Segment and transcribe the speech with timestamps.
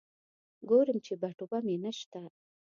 [0.69, 2.19] ګورم چې بټوه مې نشته.